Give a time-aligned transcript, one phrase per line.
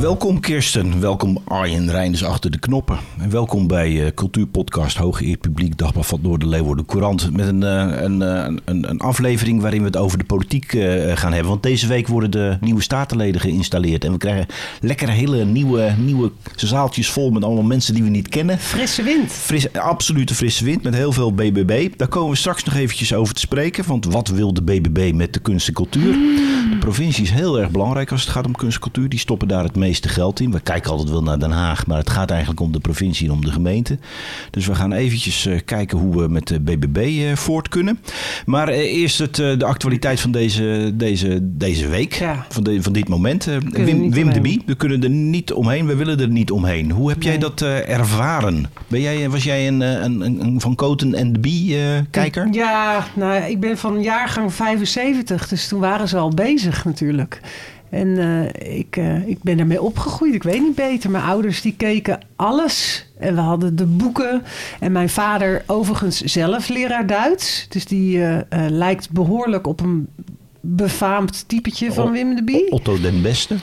[0.00, 2.98] Welkom Kirsten, welkom Arjen Reinders achter de knoppen.
[3.18, 7.32] En welkom bij uh, Cultuurpodcast Hooggeëerd Publiek, Dagblad van Noord de Leeuwarden Courant.
[7.32, 10.70] Met een, uh, een, een, een, aflevering waarin we het over de politiek
[11.14, 11.50] gaan hebben.
[11.50, 14.04] Want deze week worden de nieuwe statenleden geïnstalleerd.
[14.04, 14.46] En we krijgen
[14.80, 18.58] lekker hele nieuwe, nieuwe zaaltjes vol met allemaal mensen die we niet kennen.
[18.58, 19.32] Frisse wind.
[19.32, 21.88] Fris, absolute frisse wind met heel veel BBB.
[21.96, 23.84] Daar komen we straks nog eventjes over te spreken.
[23.86, 26.14] Want wat wil de BBB met de kunst en cultuur?
[26.14, 26.36] Mm.
[26.70, 29.08] De provincie is heel erg belangrijk als het gaat om kunst en cultuur.
[29.08, 30.50] Die stoppen daar het meeste geld in.
[30.50, 33.32] We kijken altijd wel naar Den Haag, maar het gaat eigenlijk om de provincie en
[33.32, 33.98] om de gemeente.
[34.50, 37.98] Dus we gaan eventjes uh, kijken hoe we met de BBB uh, voort kunnen.
[38.46, 42.46] Maar uh, eerst het, de actualiteit van deze, deze, deze week, ja.
[42.48, 43.44] van, de, van dit moment.
[43.44, 46.90] Wim, Wim de Bie, we kunnen er niet omheen, we willen er niet omheen.
[46.90, 47.28] Hoe heb nee.
[47.28, 48.66] jij dat ervaren?
[48.88, 51.76] Ben jij, was jij een, een, een Van Koten en de Bie
[52.10, 52.48] kijker?
[52.50, 57.40] Ja, nou, ik ben van jaargang 75, dus toen waren ze al bezig natuurlijk.
[57.90, 60.34] En uh, ik, uh, ik ben ermee opgegroeid.
[60.34, 61.10] Ik weet niet beter.
[61.10, 63.06] Mijn ouders die keken alles.
[63.18, 64.42] En we hadden de boeken.
[64.80, 67.66] En mijn vader overigens zelf leraar Duits.
[67.68, 68.38] Dus die uh,
[68.68, 70.08] lijkt behoorlijk op een
[70.66, 72.70] befaamd typetje van Wim de Bie.
[72.70, 73.56] Otto den Beste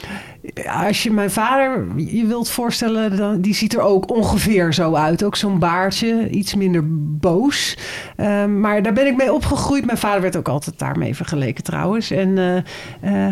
[0.66, 5.24] als je mijn vader je wilt voorstellen, dan, die ziet er ook ongeveer zo uit.
[5.24, 6.84] Ook zo'n baardje, iets minder
[7.18, 7.78] boos.
[8.18, 9.86] Um, maar daar ben ik mee opgegroeid.
[9.86, 12.12] Mijn vader werd ook altijd daarmee vergeleken trouwens.
[12.12, 12.62] En uh, uh,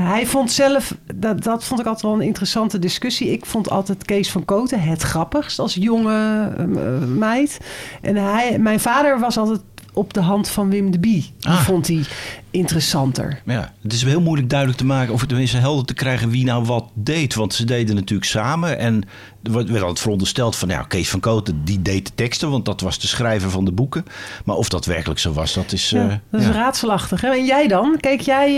[0.09, 3.31] hij vond zelf, dat, dat vond ik altijd wel een interessante discussie.
[3.31, 7.59] Ik vond altijd Kees van Koten het grappigst als jonge uh, meid.
[8.01, 9.61] En hij, mijn vader was altijd
[9.93, 11.33] op de hand van Wim de Bie.
[11.41, 11.61] Ah.
[11.61, 12.03] vond hij
[12.51, 13.41] interessanter.
[13.45, 16.63] Ja, het is heel moeilijk duidelijk te maken, of tenminste helder te krijgen wie nou
[16.63, 17.35] wat deed.
[17.35, 18.77] Want ze deden natuurlijk samen.
[18.77, 19.03] En
[19.43, 22.81] er werd altijd verondersteld van, nou, Kees van Koten, die deed de teksten, want dat
[22.81, 24.05] was de schrijver van de boeken.
[24.45, 25.89] Maar of dat werkelijk zo was, dat is.
[25.89, 26.53] Ja, uh, dat is ja.
[26.53, 27.21] raadselachtig.
[27.21, 27.29] Hè?
[27.29, 27.97] En jij dan?
[27.99, 28.49] Keek jij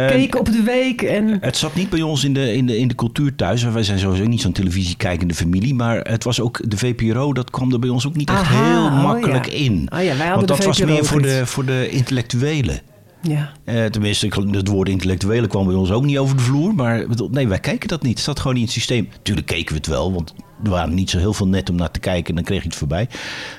[0.00, 1.02] uh, keek op de week?
[1.02, 1.38] En...
[1.40, 3.62] Het zat niet bij ons in de, in de, in de cultuur thuis.
[3.62, 5.74] Wij zijn sowieso niet zo'n televisiekijkende familie.
[5.74, 8.90] Maar het was ook de VPRO, dat kwam er bij ons ook niet echt heel
[8.90, 9.58] makkelijk oh ja.
[9.58, 9.88] in.
[9.94, 12.80] Oh ja, wij want dat was meer voor de, voor de intellectuelen.
[13.28, 13.52] Ja.
[13.64, 16.74] Uh, tenminste, het woord intellectuele kwam bij ons ook niet over de vloer.
[16.74, 18.14] Maar nee, wij kijken dat niet.
[18.14, 19.08] Het zat gewoon niet in het systeem.
[19.22, 21.90] Tuurlijk keken we het wel, want er waren niet zo heel veel net om naar
[21.90, 22.28] te kijken.
[22.28, 23.08] En dan kreeg je het voorbij.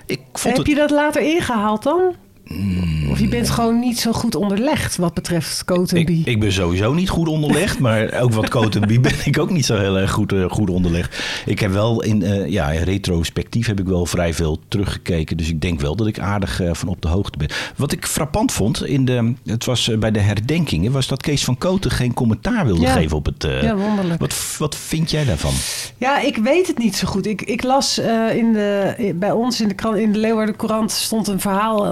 [0.05, 0.67] Ik vond Heb het...
[0.67, 2.15] je dat later ingehaald dan?
[2.47, 3.09] Mm.
[3.09, 6.93] Of je bent gewoon niet zo goed onderlegd wat betreft Cote ik, ik, ben sowieso
[6.93, 10.33] niet goed onderlegd, maar ook wat Cote ben ik ook niet zo heel erg goed,
[10.33, 11.23] uh, goed onderlegd.
[11.45, 15.49] Ik heb wel in, uh, ja, in retrospectief heb ik wel vrij veel teruggekeken, dus
[15.49, 17.49] ik denk wel dat ik aardig uh, van op de hoogte ben.
[17.75, 21.57] Wat ik frappant vond, in de, het was bij de herdenkingen, was dat Kees van
[21.57, 22.91] Koten geen commentaar wilde ja.
[22.91, 23.43] geven op het...
[23.61, 24.19] ja, wonderlijk.
[24.19, 25.53] Wat, wat vind jij daarvan?
[25.97, 27.25] Ja, ik weet het niet zo goed.
[27.25, 27.97] Ik, ik las
[28.33, 31.85] in de, bij ons in de, krant, in de Leeuwarden Courant stond een verhaal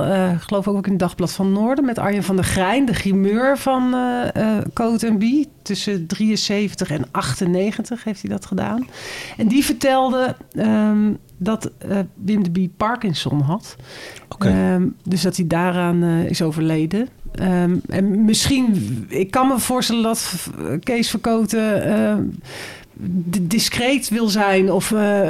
[0.43, 3.93] geloof ook in het Dagblad van Noorden met Arjen van der Grijn, de grimeur van
[3.93, 5.47] uh, Coat en Bie.
[5.61, 8.87] Tussen 73 en 98 heeft hij dat gedaan.
[9.37, 13.75] En die vertelde um, dat uh, Wim de Bie Parkinson had.
[14.29, 14.73] Okay.
[14.73, 17.07] Um, dus dat hij daaraan is overleden.
[17.41, 20.49] Um, en misschien, ik kan me voorstellen dat
[20.79, 22.39] Kees Verkoten
[23.41, 25.29] discreet wil zijn of uh,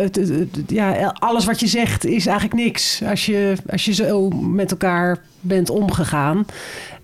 [0.67, 5.21] ja, alles wat je zegt is eigenlijk niks als je, als je zo met elkaar
[5.39, 6.45] bent omgegaan.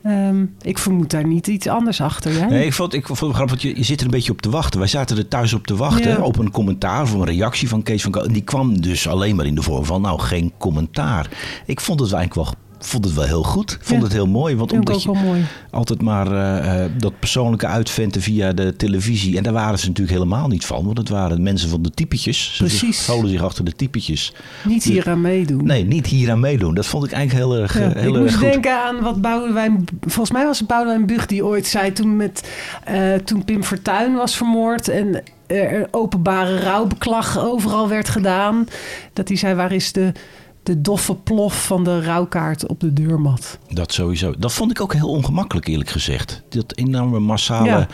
[0.06, 2.32] Um, ik vermoed daar niet iets anders achter.
[2.42, 2.46] Hè?
[2.46, 4.50] Nee, ik vond, ik vond het grappig, je, je zit er een beetje op te
[4.50, 4.80] wachten.
[4.80, 6.22] Wij zaten er thuis op te wachten ja.
[6.22, 8.22] op een commentaar of een reactie van Kees van Ko.
[8.22, 11.30] En die kwam dus alleen maar in de vorm van, nou, geen commentaar.
[11.66, 13.78] Ik vond het eigenlijk wel vond het wel heel goed.
[13.82, 14.04] Vond Ja.
[14.04, 14.56] het heel mooi.
[14.56, 15.46] Want Vind omdat ook je wel mooi.
[15.72, 19.38] altijd maar eh, eh, dat persoonlijke uitventen via de televisie.
[19.38, 20.86] En daar waren ze natuurlijk helemaal niet van.
[20.86, 22.52] Want het waren mensen van de typetjes.
[22.56, 23.04] Ze Precies.
[23.04, 24.34] scholen zich achter de typetjes.
[24.64, 25.66] Niet hier aan meedoen.
[25.66, 26.74] Nee, niet hier aan meedoen.
[26.74, 28.52] Dat vond ik eigenlijk heel erg, Ja, eh, heel ik erg moest goed.
[28.52, 29.86] denken aan wat Boudewijn...
[30.02, 32.50] Volgens mij was het Boudewijn Bug die ooit zei toen, met,
[33.26, 34.88] toen Pim Fortuyn was vermoord...
[34.88, 38.68] en er openbare rouwbeklag overal werd gedaan.
[39.14, 40.12] Dat hij zei, waar is de,
[40.70, 43.60] de doffe plof van de rouwkaart op de deurmat?
[43.70, 44.34] Dat sowieso.
[44.38, 46.44] Dat vond ik ook heel ongemakkelijk, eerlijk gezegd.
[46.50, 47.88] Dat enorme massale Ja.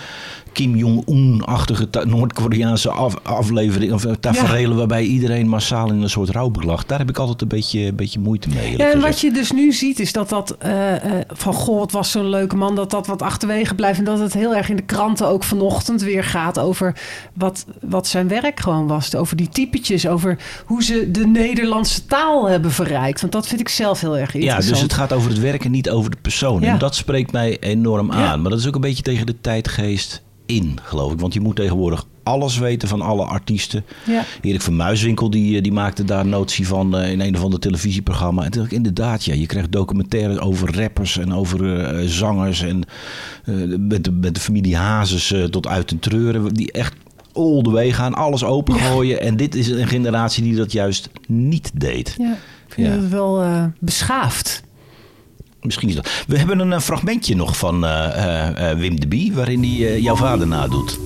[0.55, 6.85] Kim Jong-un-achtige Noord-Koreaanse af, aflevering of eh, taferelen waarbij iedereen massaal in een soort rouwbeklag.
[6.85, 8.77] Daar heb ik altijd een beetje, een beetje moeite mee.
[8.77, 11.91] Ja, en wat je dus nu ziet is dat dat eh, eh, van goh, het
[11.91, 13.99] was zo'n leuke man, dat dat wat achterwege blijft.
[13.99, 16.95] En dat het heel erg in de kranten ook vanochtend weer gaat over
[17.33, 19.15] wat, wat zijn werk gewoon was.
[19.15, 23.21] Over die typetjes, over hoe ze de Nederlandse taal hebben verrijkt.
[23.21, 24.73] Want dat vind ik zelf heel erg Ja, interessant.
[24.73, 26.61] dus het gaat over het werk en niet over de persoon.
[26.61, 26.67] Ja.
[26.71, 28.17] En dat spreekt mij enorm Ja.
[28.31, 28.41] aan.
[28.41, 31.19] Maar dat is ook een beetje tegen de tijdgeest in, geloof ik.
[31.19, 33.85] Want je moet tegenwoordig alles weten van alle artiesten.
[34.05, 34.23] Ja.
[34.41, 37.59] Erik van Muiswinkel die, eh, die maakte daar notie van eh, in een of ander
[37.59, 38.43] televisieprogramma.
[38.43, 42.61] En toen dacht ik, inderdaad, ja, je krijgt documentaires over rappers en over eh, zangers.
[42.61, 42.83] En
[43.79, 46.53] met, de, met de familie Hazes eh, tot uit en treuren.
[46.53, 46.93] Die echt
[47.33, 49.21] all the way gaan, alles opengooien.
[49.21, 52.15] En dit is een generatie die dat juist niet deed.
[52.17, 52.31] Ja,
[52.67, 52.93] ik vind Ja.
[52.93, 53.43] het wel
[53.79, 54.63] beschaafd.
[55.65, 56.09] Misschien is dat.
[56.27, 60.15] We hebben een eh, fragmentje nog van eh, eh, Wim de Bie, waarin hij jouw
[60.15, 60.99] vader nadoet.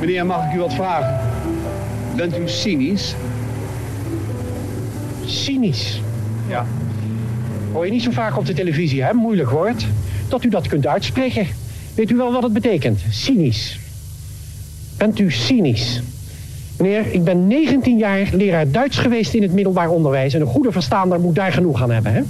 [0.00, 1.20] Meneer, mag ik u wat vragen?
[2.16, 3.14] Bent u cynisch?
[5.26, 6.00] Cynisch.
[6.48, 6.66] Ja.
[7.72, 9.12] Hoor je niet zo vaak op de televisie, hè?
[9.12, 9.86] Moeilijk woord.
[10.28, 11.46] Dat u dat kunt uitspreken.
[11.94, 13.00] Weet u wel wat het betekent?
[13.10, 13.78] Cynisch.
[14.96, 16.00] Bent u cynisch?
[16.78, 20.34] Meneer, ik ben 19 jaar leraar Duits geweest in het middelbaar onderwijs.
[20.34, 22.22] En een goede verstaander moet daar genoeg aan hebben, hè?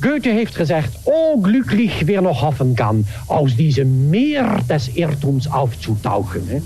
[0.00, 6.42] Goethe heeft gezegd, O glücklich wer noch hoffen kann, aus diesem Meer des Irrtums aufzutauchen.
[6.46, 6.60] Hè?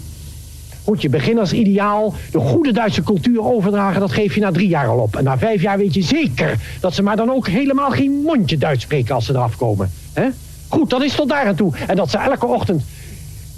[0.85, 4.99] Goed, je beginnersideaal, de goede Duitse cultuur overdragen, dat geef je na drie jaar al
[4.99, 5.17] op.
[5.17, 8.59] En na vijf jaar weet je zeker dat ze maar dan ook helemaal geen mondje
[8.59, 9.91] Duits spreken als ze eraf komen.
[10.69, 11.73] Goed, dat is tot daar aan toe.
[11.87, 12.83] En dat ze elke ochtend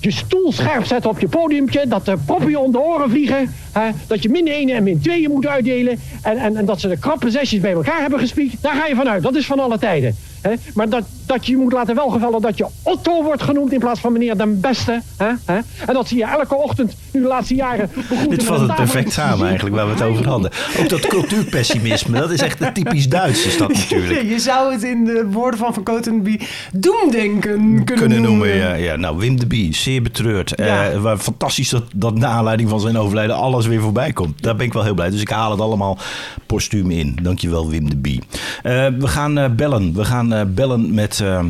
[0.00, 3.54] je stoel scherp zetten op je podiumpje, dat de proppen je om de oren vliegen,
[3.72, 3.90] hè?
[4.06, 6.98] dat je min 1 en min 2 moet uitdelen en, en, en dat ze de
[6.98, 9.22] krappe zesjes bij elkaar hebben gespiekt, daar ga je vanuit.
[9.22, 10.16] Dat is van alle tijden.
[10.48, 10.54] Hè?
[10.75, 14.00] Maar dat, dat je je moet laten welgevallen dat je Otto wordt genoemd in plaats
[14.00, 15.02] van meneer den Beste.
[15.16, 15.31] Hè?
[15.44, 15.58] Hè?
[15.87, 17.90] En dat zie je elke ochtend, nu de laatste jaren,
[18.28, 20.50] Dit een het perfect samen eigenlijk, waar we het over hadden.
[20.81, 24.22] Ook dat cultuurpessimisme, dat is echt een typisch Duits is dat natuurlijk.
[24.37, 26.38] Je zou het in de woorden van Van Cotenby
[26.72, 28.96] doemdenken kunnen, Kunnen noemen, ja, ja.
[28.96, 30.52] Nou, Wim de Bie, zeer betreurd.
[30.56, 30.90] Ja.
[30.90, 34.43] Eh, waar fantastisch dat, dat na aanleiding van zijn overlijden alles weer voorbij komt.
[34.43, 35.10] Daar ben ik wel heel blij.
[35.10, 35.98] Dus ik haal het allemaal
[36.46, 37.19] postuum in.
[37.22, 38.22] Dankjewel, Wim de Bie.
[38.62, 39.94] Eh, we gaan eh, bellen.
[39.94, 41.20] We gaan eh, bellen met...
[41.20, 41.44] eh,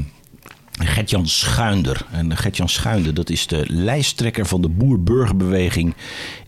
[0.79, 2.07] Gertjan Schuinder.
[2.13, 5.95] En Gertjan Schuinder, dat is de lijsttrekker van de Boer-Burgerbeweging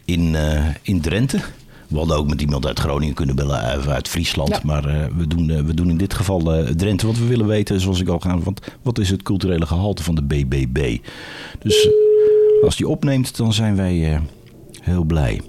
[0.05, 1.41] in, eh, in Drenthe.
[1.89, 4.49] We hadden ook met iemand uit Groningen kunnen bellen, uit, Friesland.
[4.49, 4.61] Ja.
[4.63, 4.83] Maar
[5.17, 6.39] we, doen, we doen in dit geval
[6.77, 7.07] Drenthe.
[7.07, 10.15] Want we willen weten, zoals ik al ga, want wat is het culturele gehalte van
[10.15, 10.99] de BBB?
[11.59, 11.89] Dus
[12.63, 14.21] als die opneemt, dan zijn wij
[14.81, 15.41] heel blij.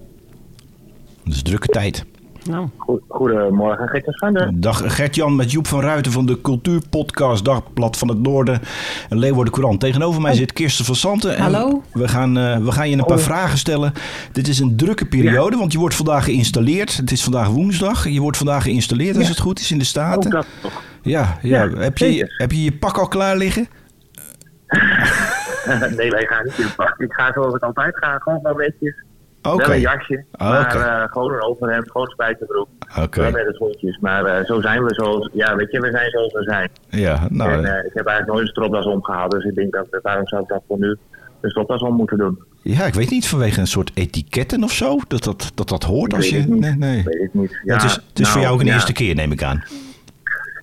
[1.24, 2.06] Het is drukke tijd.
[2.50, 4.50] Nou, Goed- Goedemorgen, Gertjan Schuinder.
[4.54, 8.62] Dag Gert-Jan met Joep van Ruiten van de Cultuurpodcast Dagblad van het Noorden
[9.10, 9.80] en Leeuwarden Courant.
[9.80, 11.36] Tegenover mij zit Kirsten van Santen.
[11.36, 11.84] En Hallo.
[11.94, 13.24] We gaan, eh, we gaan je een paar Oh.
[13.24, 13.94] vragen stellen.
[14.32, 16.98] Dit is een drukke periode, want je wordt vandaag geïnstalleerd.
[16.98, 18.08] Het is vandaag woensdag.
[18.10, 19.30] Je wordt vandaag geïnstalleerd als Ja.
[19.32, 20.26] het goed is in de Staten.
[20.26, 20.82] Ook dat toch.
[21.02, 21.64] Ja, ja.
[21.64, 23.68] Ja, heb, je, heb je je pak al klaar liggen?
[25.98, 26.96] nee, wij gaan niet in het pak.
[27.00, 29.04] Ik ga zoals ik altijd ga, gewoon wel netjes.
[29.42, 29.66] Oké.
[29.66, 32.68] Wel een jasje, maar eh, gewoon een overhemd, gewoon spijkerbroek.
[33.00, 33.22] Oké.
[33.22, 33.98] Wel met de schoentjes.
[34.02, 36.70] Maar eh, zo zijn we zoals, ja weet je, we zijn zoals we zijn.
[36.90, 39.88] Ja, nou, en eh, ik heb eigenlijk nooit een stropdas omgehaald, dus ik denk dat
[40.02, 40.98] waarom zou ik dat voor nu
[41.42, 42.44] een stropdas om moeten doen?
[42.62, 46.14] ja, ik weet niet vanwege een soort etiketten of zo, dat dat, dat, dat hoort
[46.14, 46.48] als je...
[46.48, 47.04] Nee, nee.
[47.04, 47.60] Weet ik niet.
[47.64, 48.74] Ja, het is, het is voor nou, jou ook een ja.
[48.74, 49.64] eerste keer, neem ik aan.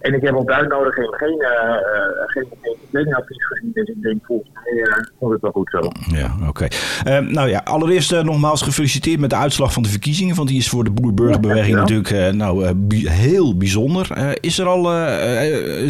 [0.01, 1.79] En ik heb op de uitnodiging geen, eh, eh,
[2.27, 5.91] geen, geen kledingadvies gezien, dus ik denk volgens mij eh, komt het wel goed zo.
[6.17, 6.67] Ja, oké.
[7.05, 10.37] Eh, nou ja, allereerst nogmaals gefeliciteerd met de uitslag van de verkiezingen.
[10.37, 14.37] Want die is voor de Boer-Burgerbeweging Ja, natuurlijk nou, bi- heel bijzonder.
[14.41, 15.09] Is er al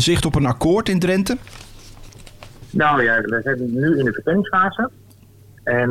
[0.00, 1.36] zicht op een akkoord in Drenthe?
[2.70, 4.90] Nou ja, we zijn nu in de verkenningsfase.
[5.64, 5.90] En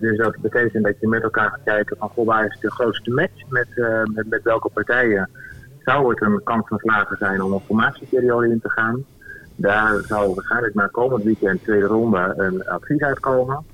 [0.00, 3.10] dus dat betekent dat je met elkaar gaat kijken van goh, waar is de grootste
[3.10, 3.66] match met,
[4.14, 5.30] met, met welke partijen
[5.84, 9.04] zou het een kans van slagen zijn om een formatieperiode in te gaan.
[9.56, 13.64] Daar zal waarschijnlijk na komend weekend, tweede ronde, een advies uitkomen.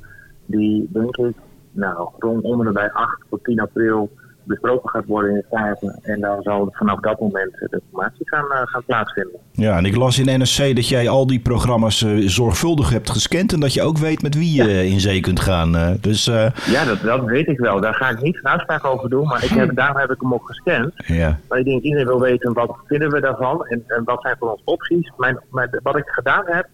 [0.46, 1.34] Die denk ik
[1.70, 4.10] nou, rond onder de bij 8 tot 10 april
[4.46, 5.98] besproken gaat worden in de Staten.
[6.02, 9.40] En dan zal vanaf dat moment de formatie gaan, eh, gaan plaatsvinden.
[9.52, 13.52] Ja, en ik las in NSC dat jij al die programma's eh, zorgvuldig hebt gescand.
[13.52, 15.98] En dat je ook weet met wie je eh, in zee kunt gaan.
[16.00, 16.24] dus
[16.66, 17.80] Ja, dat, dat weet ik wel.
[17.80, 19.26] Daar ga ik niet een uitspraak over doen.
[19.26, 20.92] Maar ik heb, daarom heb ik hem ook gescand.
[20.96, 21.38] ja.
[21.48, 24.50] Maar ik denk iedereen wil weten wat vinden we daarvan en, en wat zijn voor
[24.50, 25.12] ons opties.
[25.16, 26.68] Mijn, mijn, wat ik gedaan heb,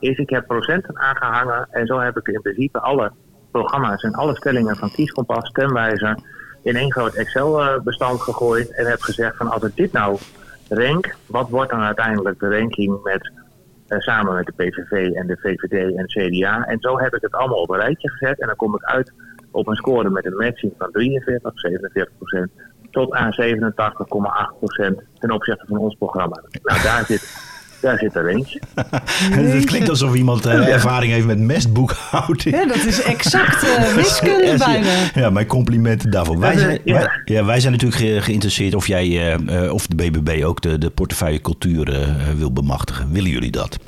[0.00, 3.12] is ik heb procenten aangehangen en zo heb ik in principe alle
[3.50, 6.18] programma's en alle stellingen van Kieskompas, Stemwijzer
[6.62, 10.18] in één groot Excel-bestand gegooid en heb gezegd van als ik dit nou
[10.68, 13.32] rank, wat wordt dan uiteindelijk de ranking met,
[13.86, 16.64] eh, samen met de PVV en de VVD en CDA?
[16.66, 19.12] En zo heb ik het allemaal op een rijtje gezet en dan kom ik uit
[19.50, 22.50] op een score met een matching van 43, 47 procent
[22.90, 26.42] tot aan 87,8 procent ten opzichte van ons programma.
[26.62, 27.51] Nou, daar zit
[27.82, 28.60] daar zit er eentje.
[29.34, 32.56] het klinkt alsof iemand uh, ervaring heeft met mestboekhouding.
[32.56, 34.90] Ja, dat is exact uh, wiskunde bijna.
[35.14, 36.38] Ja, mijn complimenten daarvoor.
[36.38, 40.60] Wij zijn, wij, ja, wij zijn natuurlijk geïnteresseerd of jij uh, of de BBB ook
[40.60, 43.12] de, de portefeuille cultuur wil bemachtigen.
[43.12, 43.78] Willen jullie dat?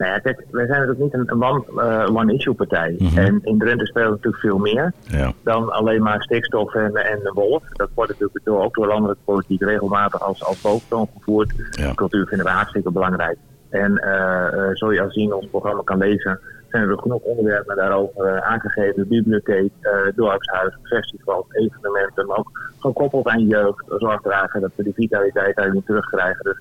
[0.00, 2.94] Nou ja, kijk, wij zijn natuurlijk niet een, een one-issue-partij.
[2.98, 3.18] Mhm.
[3.18, 5.32] En in Drenthe spelen natuurlijk veel meer ja.
[5.42, 7.62] dan alleen maar stikstof en, en de wolf.
[7.72, 11.52] Dat wordt natuurlijk door, ook door landelijke politiek regelmatig als, als boventoon gevoerd.
[11.70, 11.94] Ja.
[11.94, 13.36] Cultuur vinden we hartstikke belangrijk.
[13.70, 18.42] En uh, zoals je al zien ons programma kan lezen, zijn er genoeg onderwerpen daarover
[18.42, 19.08] aangegeven.
[19.08, 23.84] Bibliotheek, uh, dorpshuis, festivals, evenementen, maar ook gekoppeld aan jeugd.
[23.88, 26.44] Zorg dragen dat we die vitaliteit daarin terugkrijgen.
[26.44, 26.60] Dus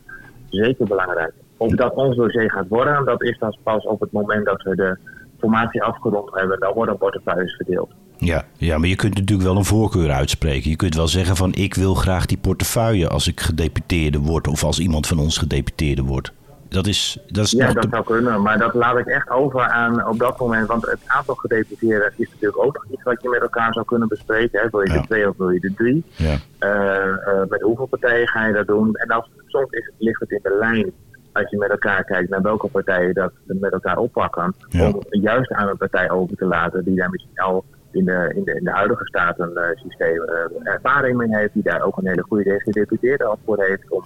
[0.50, 1.34] zeker belangrijk.
[1.60, 4.76] Of dat ons dossier gaat worden, dat is dan pas op het moment dat we
[4.76, 4.98] de
[5.40, 6.60] formatie afgerond hebben.
[6.60, 7.90] Dan worden portefeuilles verdeeld.
[8.18, 10.70] Ja, ja, maar je kunt natuurlijk wel een voorkeur uitspreken.
[10.70, 14.64] Je kunt wel zeggen van ik wil graag die portefeuille als ik gedeputeerde word of
[14.64, 16.32] als iemand van ons gedeputeerde wordt.
[16.70, 20.08] Dat is, dat is ja, dat zou kunnen, maar dat laat ik echt over aan
[20.08, 20.68] op dat moment.
[20.68, 24.08] Want het aantal gedeputeerden is natuurlijk ook nog iets wat je met elkaar zou kunnen
[24.08, 24.62] bespreken.
[24.62, 24.70] Hè.
[24.70, 24.96] Wil je ja.
[24.96, 26.04] er twee of wil je er drie?
[26.16, 26.38] Ja.
[26.60, 28.96] Uh, uh, met hoeveel partijen ga je dat doen?
[28.96, 30.92] En als, soms is, ligt het in de lijn
[31.32, 35.68] als je met elkaar kijkt naar welke partijen dat met elkaar oppakken, om juist aan
[35.68, 38.72] een partij over te laten die daar misschien al in de, in de, in de
[38.72, 43.64] huidige statensysteem uh, ervaring mee heeft, die daar ook een hele goede gedeputeerde al voor
[43.64, 43.90] heeft.
[43.90, 44.02] Om,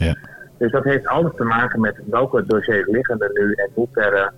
[0.57, 4.33] Dus dat heeft alles te maken met welke dossiers liggen er nu en hoe ver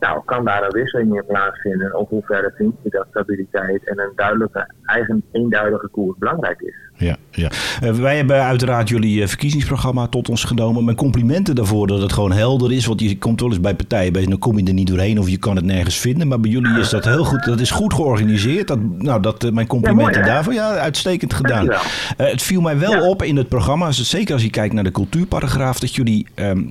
[0.00, 1.94] nou, kan daar een wisseling in plaatsvinden?
[1.94, 6.87] Of hoe ver vind je dat stabiliteit en een duidelijke, eigen eenduidige koers belangrijk is?
[6.98, 7.50] Ja, ja.
[7.84, 10.84] Uh, wij hebben uiteraard jullie uh, verkiezingsprogramma tot ons genomen.
[10.84, 12.86] Mijn complimenten daarvoor dat het gewoon helder is.
[12.86, 15.28] Want je komt wel eens bij partijen bij, dan kom je er niet doorheen of
[15.28, 16.28] je kan het nergens vinden.
[16.28, 17.44] Maar bij jullie is dat heel goed.
[17.44, 18.68] Dat is goed georganiseerd.
[18.68, 20.52] Dat, nou, dat, uh, mijn complimenten ja, daarvoor.
[20.52, 21.72] Ja, uitstekend gedaan.
[22.16, 23.08] het viel mij wel ja.
[23.08, 26.62] op in het programma, zeker als je kijkt naar de cultuurparagraaf, dat jullie ehm,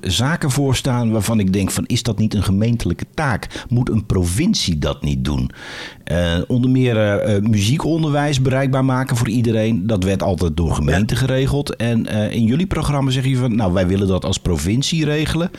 [0.00, 3.64] zaken voorstaan waarvan ik denk van is dat niet een gemeentelijke taak?
[3.68, 5.50] Moet een provincie dat niet doen?
[6.46, 11.76] onder meer muziekonderwijs bereikbaar maken voor iedereen dat werd altijd door gemeenten geregeld.
[11.76, 15.50] En uh, in jullie programma zeg je van, nou wij willen dat als provincie regelen.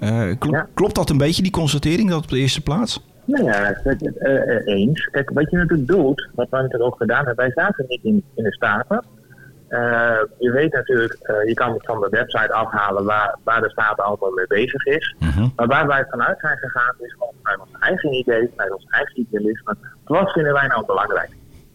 [0.00, 0.66] Uh, kl ja.
[0.74, 3.06] Klopt dat een beetje, die constatering, dat op de eerste plaats?
[3.24, 5.08] Nou ja, uh, eens.
[5.10, 8.24] Kijk, wat je natuurlijk doet, wat we natuurlijk ook gedaan hebben, wij zaten niet in,
[8.34, 9.04] in de Staten.
[10.38, 14.30] je weet natuurlijk, je kan het van de website afhalen waar, waar de Staten allemaal
[14.30, 15.14] mee bezig is.
[15.20, 15.46] Uh -huh.
[15.56, 19.20] Maar waar wij vanuit zijn gegaan is gewoon bij ons eigen idee, bij ons eigen
[19.20, 19.76] idealisme.
[20.04, 21.30] Wat vinden wij nou belangrijk?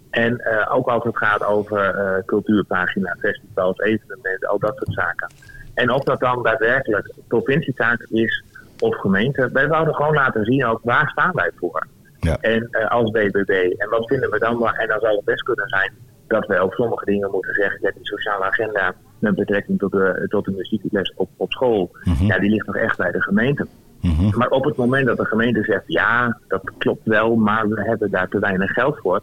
[0.09, 5.27] En uh, ook als het gaat over uh, cultuurpagina, festivals, evenementen, al dat soort zaken.
[5.73, 8.43] En of dat dan daadwerkelijk provincietaak is
[8.79, 11.87] of gemeente, wij wouden gewoon laten zien ook waar staan wij voor.
[12.19, 12.37] Ja.
[12.41, 13.73] En uh, als BBB.
[13.77, 14.67] En wat vinden we dan?
[14.67, 15.91] En dan zou het best kunnen zijn
[16.27, 17.81] dat we ook sommige dingen moeten zeggen.
[17.81, 22.13] Dat die sociale agenda met betrekking tot de, tot de muziekles op, op school, mm
[22.13, 22.27] -hmm.
[22.27, 23.67] ja, die ligt nog echt bij de gemeente.
[24.01, 24.37] Mm -hmm.
[24.37, 28.11] Maar op het moment dat de gemeente zegt, ja, dat klopt wel, maar we hebben
[28.11, 29.21] daar te weinig geld voor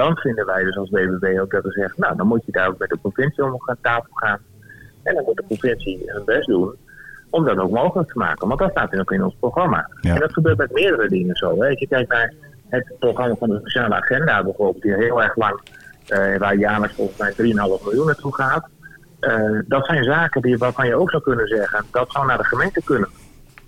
[0.00, 2.68] dan vinden wij dus als BBB ook dat we zeggen, nou dan moet je daar
[2.68, 4.38] ook met de provincie om gaan tafel gaan.
[5.02, 6.74] En dan moet de provincie hun best doen
[7.30, 8.48] om dat ook mogelijk te maken.
[8.48, 9.90] Want dat staat ook in ons programma.
[10.00, 10.14] Ja.
[10.14, 11.60] En dat gebeurt met meerdere dingen zo.
[11.60, 11.68] Hè.
[11.68, 12.32] Als je kijkt naar
[12.68, 15.60] het programma van de sociale agenda bijvoorbeeld, die heel erg lang,
[16.08, 18.68] uh, waar jaarlijks volgens mij 3,5 miljoen naartoe gaat.
[19.20, 22.44] Uh, dat zijn zaken die, waarvan je ook zou kunnen zeggen, dat zou naar de
[22.44, 23.08] gemeente kunnen.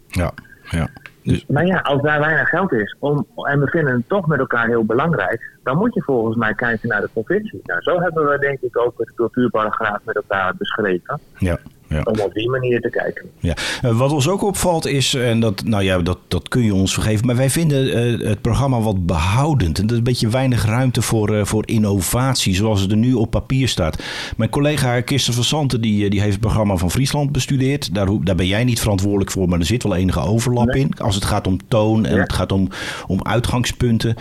[0.09, 0.33] Ja,
[0.71, 0.89] ja.
[1.23, 1.47] Dus...
[1.47, 4.67] Maar ja, als daar weinig geld is om, en we vinden het toch met elkaar
[4.67, 7.61] heel belangrijk, dan moet je volgens mij kijken naar de provincie.
[7.65, 11.21] Nou, zo hebben we denk ik ook het cultuurparagraaf met elkaar beschreven.
[11.39, 11.59] Ja.
[11.93, 12.01] Ja.
[12.05, 13.27] Om op die manier te kijken.
[13.41, 13.57] Ja.
[13.85, 16.95] Uh, wat ons ook opvalt is, en dat, nou ja, dat, dat kun je ons
[16.95, 19.79] vergeven, maar wij vinden uh, het programma wat behoudend.
[19.79, 23.15] En er is een beetje weinig ruimte voor, uh, voor innovatie, zoals het er nu
[23.15, 24.03] op papier staat.
[24.37, 27.95] Mijn collega Kirsten van Santen, die, die heeft het programma van Friesland bestudeerd.
[27.95, 30.81] Daar, daar ben jij niet verantwoordelijk voor, maar er zit wel enige overlap nee.
[30.81, 30.93] in.
[30.99, 32.21] Als het gaat om toon en ja.
[32.21, 32.69] het gaat om,
[33.07, 34.17] om uitgangspunten.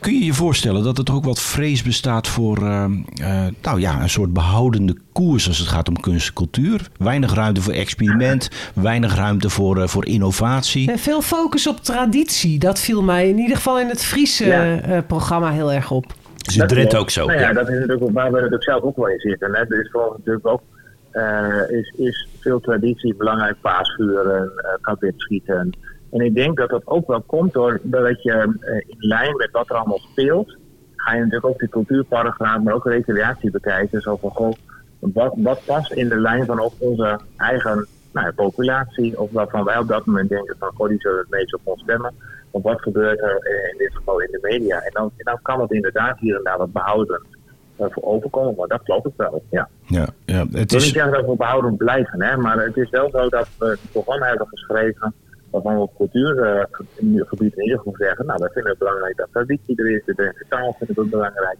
[0.00, 2.60] kun je je voorstellen dat er toch ook wat vrees bestaat voor
[3.62, 6.88] nou ja, een soort behoudende koers als het gaat om kunst en cultuur?
[6.98, 10.90] Weinig ruimte voor experiment, weinig ruimte voor, uh, voor innovatie.
[10.90, 12.58] En veel focus op traditie.
[12.58, 14.88] Dat viel mij in ieder geval in het Friese ja.
[14.88, 16.04] uh, programma heel erg op.
[16.36, 17.26] Dus in Drenthe ook zo.
[17.26, 19.54] Nou ja, ja, dat is natuurlijk waar we natuurlijk zelf ook wel in zitten.
[19.54, 19.64] Hè.
[19.64, 20.62] Dus voor natuurlijk ook
[21.12, 24.52] uh, is, is veel traditie, belangrijk paasvuren,
[25.00, 25.76] uh, schieten.
[26.10, 29.70] En ik denk dat dat ook wel komt doordat je uh, in lijn met wat
[29.70, 30.56] er allemaal speelt,
[30.96, 34.00] ga je natuurlijk ook de cultuurparagraaf, maar ook recreatie bekijken.
[34.00, 34.52] Zo van, goh,
[35.12, 39.88] wat, wat past in de lijn van onze eigen nou, populatie, of waarvan wij op
[39.88, 42.14] dat moment denken van, goh, die zullen het meest op ons stemmen.
[42.50, 44.80] Of wat gebeurt er in dit geval in de media?
[44.80, 47.26] En dan, dan kan het inderdaad hier en daar wat behoudend
[47.76, 49.68] voor overkomen, maar dat geloof ik wel, ja.
[49.86, 50.60] Ja, ja het is...
[50.60, 53.48] Ik wil niet zeggen dat we behoudend blijven, hè, maar het is wel zo dat
[53.58, 55.14] we het programma hebben geschreven
[55.50, 59.76] waarvan we op cultuurgebied in ieder geval zeggen, nou, we vinden het belangrijk dat traditie
[59.76, 61.58] er is, de taal vinden we belangrijk,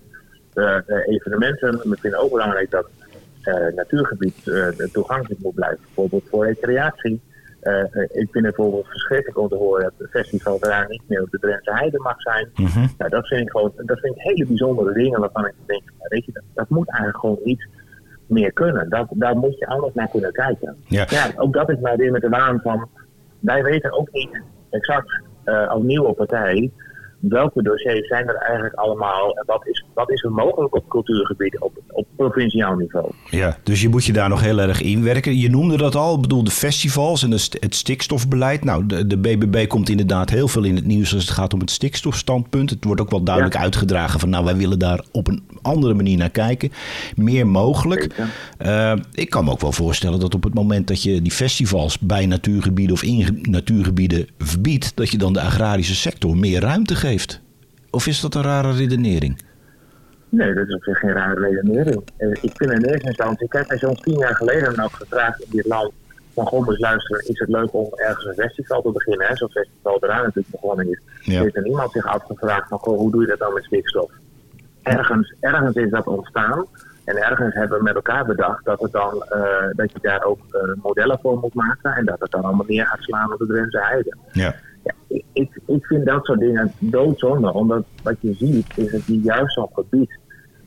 [0.52, 2.86] de, evenementen, we vinden ook belangrijk dat
[3.74, 7.20] natuurgebied uh, toegankelijk moet blijven, bijvoorbeeld voor recreatie.
[7.62, 11.22] Uh, ik vind het bijvoorbeeld verschrikkelijk om te horen dat het festival daar niet meer
[11.22, 12.48] op de Drentse Heide mag zijn.
[12.54, 15.82] Mm nou, dat, vind ik gewoon, dat vind ik hele bijzondere dingen waarvan ik denk,
[16.08, 17.68] weet je, dat, dat, moet eigenlijk gewoon niet
[18.26, 18.88] meer kunnen.
[18.88, 20.76] Dat, daar moet je anders naar kunnen kijken.
[20.86, 21.06] Ja.
[21.08, 22.88] ja ook dat is mij weer met de waan van,
[23.40, 26.70] wij weten ook niet exact uh, als nieuwe partij
[27.28, 31.58] welke dossiers zijn er eigenlijk allemaal en wat is, wat is er mogelijk op cultuurgebied
[31.58, 33.10] op, op provinciaal niveau.
[33.30, 35.38] Ja, dus je moet je daar nog heel erg inwerken.
[35.38, 38.64] Je noemde dat al, bedoel de festivals en het stikstofbeleid.
[38.64, 41.60] Nou, de, de BBB komt inderdaad heel veel in het nieuws als het gaat om
[41.60, 42.70] het stikstofstandpunt.
[42.70, 46.16] Het wordt ook wel duidelijk uitgedragen van nou, wij willen daar op een andere manier
[46.16, 46.72] naar kijken.
[47.16, 48.16] Meer mogelijk.
[48.66, 51.98] Uh, ik kan me ook wel voorstellen dat op het moment dat je die festivals
[51.98, 57.12] bij natuurgebieden of in natuurgebieden verbiedt, dat je dan de agrarische sector meer ruimte geeft.
[57.90, 59.42] Of is dat een rare redenering?
[60.28, 62.02] Nee, dat is op zich geen rare redenering.
[62.16, 65.40] Eh, ik vind in eerste instantie, ik heb mij zo'n tien jaar geleden nog gevraagd
[65.40, 65.92] in dit land
[66.34, 69.36] van eens luisteren, is het leuk om ergens een festival te beginnen?
[69.36, 71.00] Zo'n festival eraan natuurlijk begonnen is.
[71.20, 71.40] Ja.
[71.40, 74.10] Heeft er niemand zich afgevraagd van goh, hoe doe je dat dan met stikstof?
[74.82, 76.66] Ergens, ergens is dat ontstaan.
[77.04, 79.42] En ergens hebben we met elkaar bedacht dat, het dan, uh,
[79.72, 81.92] dat je daar ook uh, modellen voor moet maken.
[81.92, 84.16] En dat het dan allemaal neer gaat slaan op de Drentse Heide.
[84.32, 84.54] Ja
[84.84, 87.52] ja, ik, ik vind dat soort dingen doodzonde.
[87.52, 90.18] Omdat wat je ziet is dat je juist zo'n gebied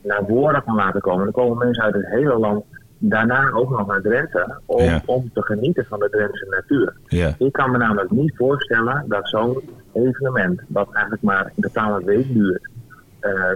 [0.03, 1.25] naar woorden kan laten komen.
[1.25, 2.63] Er komen mensen uit het hele land
[2.97, 6.95] daarna ook nog naar Drenthe om, om te genieten van de Drentse natuur.
[7.05, 7.35] Ja.
[7.37, 9.61] Ik kan me namelijk niet voorstellen dat zo'n
[9.93, 12.69] evenement, wat eigenlijk maar in totaal een week duurt,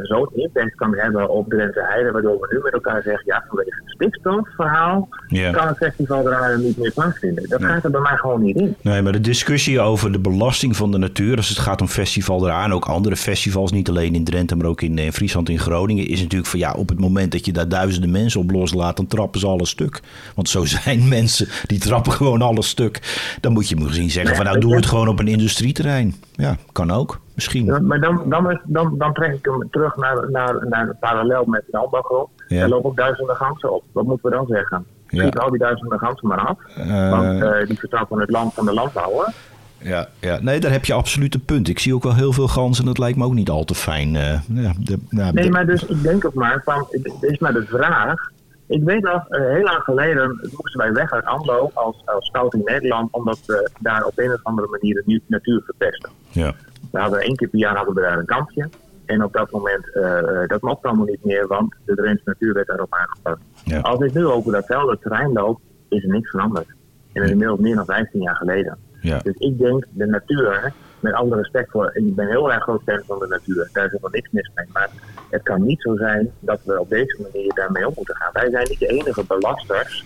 [0.02, 3.82] zo'n impact kan hebben op Drenthe Heide, waardoor we nu met elkaar zeggen, ja, vanwege
[3.84, 5.54] het stikstofverhaal yeah.
[5.54, 7.50] kan het festival er niet meer plaatsvinden.
[7.50, 8.76] Dat gaat er bij mij gewoon niet in.
[8.82, 12.45] Nee, maar de discussie over de belasting van de natuur, als het gaat om festival
[12.45, 16.08] eraan, ook andere festivals, niet alleen in Drenthe, maar ook in, in Friesland, in Groningen,
[16.08, 19.08] is natuurlijk van ja, op het moment dat je daar duizenden mensen op loslaat, dan
[19.08, 20.02] trappen ze alles stuk.
[20.36, 23.00] Want zo zijn mensen, die trappen gewoon alles stuk.
[23.41, 26.15] Dan moet je misschien zeggen van nou, doe het gewoon op een industrieterrein.
[26.42, 27.20] Ja, kan ook.
[27.36, 27.88] Misschien.
[27.88, 31.78] maar dan, dan, dan, dan trek ik hem terug naar, naar, naar parallel met de
[31.78, 32.30] landbouwgrond.
[32.48, 32.62] Ja.
[32.62, 33.84] Er lopen ook duizenden ganzen op.
[33.92, 34.86] Wat moeten we dan zeggen?
[35.08, 36.58] Schiet al die duizenden ganzen maar af.
[36.78, 39.34] Uh, want uh, die vertrappen het land van de landbouwer.
[39.78, 41.68] Ja, ja, nee, daar heb je absoluut een punt.
[41.68, 43.76] Ik zie ook wel heel veel ganzen en dat lijkt me ook niet al te
[43.76, 44.14] fijn.
[44.16, 47.66] Uh, ja, de, nee, maar dus ik denk ook maar van, het is maar de
[47.66, 48.32] vraag.
[48.72, 52.62] Ik weet nog, heel lang geleden moesten wij weg uit Amlo als, als scout in
[52.66, 56.10] Nederland, omdat we daar op een of andere manier de natuur verpesten.
[56.30, 56.54] Ja.
[56.92, 58.70] We hadden één keer per jaar hadden we daar een kampje.
[59.06, 62.68] En op dat moment, uh, dat mocht allemaal niet meer, want de Drentse natuur werd
[62.68, 63.42] daarop aangepast.
[63.82, 66.68] Als ik nu over datzelfde terrein loop, is er niks veranderd.
[66.68, 66.76] En
[67.14, 68.78] dat is inmiddels meer dan 15 jaar geleden.
[69.02, 69.20] Ja.
[69.24, 73.02] Dus ik denk, de natuur, met alle respect voor, ik ben heel erg groot fan
[73.08, 74.66] van de natuur, daar is helemaal niks mis mee.
[74.74, 74.90] Maar
[75.30, 78.30] het kan niet zo zijn dat we op deze manier daarmee om moeten gaan.
[78.34, 80.06] Wij zijn niet de enige belasters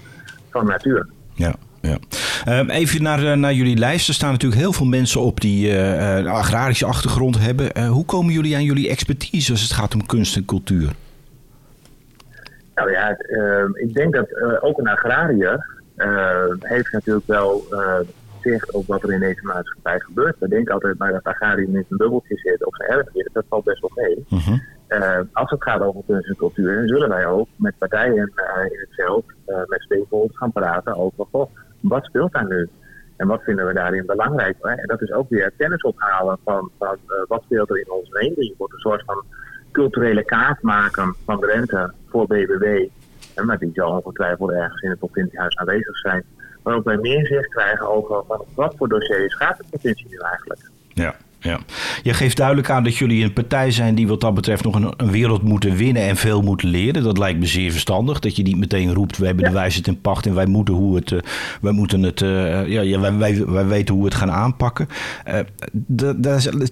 [0.50, 1.08] van natuur.
[1.34, 1.56] Ja.
[1.82, 1.98] Ja.
[2.46, 4.08] Ehm, even naar, eh, naar jullie lijst.
[4.08, 7.88] Er staan natuurlijk heel veel mensen op die uh, agrarische achtergrond hebben.
[7.88, 10.92] hoe komen jullie aan jullie expertise als het gaat om kunst en cultuur?
[12.76, 14.28] Nou ja, ehm, ik denk dat
[14.62, 15.66] ook een agrariër
[16.60, 17.66] heeft natuurlijk wel
[18.50, 20.40] zicht op wat er in deze maatschappij gebeurt.
[20.40, 23.30] We denken altijd bij dat agrariër in een bubbeltje zit of zijn erfenis.
[23.34, 24.26] Dat valt best wel mee.
[24.30, 24.58] Mhm.
[25.34, 28.96] als het gaat over kunst en cultuur, dan zullen wij ook met partijen in het
[28.96, 31.48] veld, met stakeholders gaan praten over
[31.80, 32.70] wat speelt daar nu?
[33.18, 34.58] En wat vinden we daarin belangrijk?
[34.62, 34.72] Hè?
[34.72, 38.34] En dat is ook weer kennis ophalen van, van wat speelt er in ons heen.
[38.36, 39.24] Je moet een soort van
[39.72, 42.88] culturele kaart maken van de rente voor BBW.
[43.46, 46.24] Maar die zal ongetwijfeld ergens in het provinciehuis aanwezig zijn.
[46.66, 48.24] Maar ook wij meer zicht krijgen over
[48.56, 50.70] wat voor dossiers gaat de provincie nu eigenlijk.
[50.94, 51.60] Ja, ja.
[52.04, 54.94] Je geeft duidelijk aan dat jullie een partij zijn die wat dat betreft nog een,
[54.98, 57.04] een wereld moeten winnen en veel moeten leren.
[57.04, 58.20] Dat lijkt me zeer verstandig.
[58.20, 60.96] Dat je niet meteen roept, we hebben de wijsheid in pacht en wij moeten, hoe
[60.96, 61.20] het, uh,
[61.62, 64.88] wij, moeten het, uh, ja, ja, wij, wij, wij, weten hoe we het gaan aanpakken.
[65.28, 65.40] Uh,
[65.72, 66.16] daar,